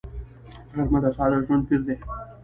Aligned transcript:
غرمه 0.73 0.99
د 1.03 1.05
ساده 1.15 1.37
ژوندي 1.45 1.65
پېر 1.67 1.81
دی 1.87 1.95